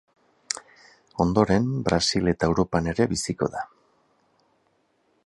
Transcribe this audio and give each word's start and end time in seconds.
Ondoren, 1.25 1.67
Brasil 1.89 2.31
eta 2.33 2.49
Europan 2.53 2.89
ere 2.95 3.07
biziko 3.15 3.51
da. 3.59 3.65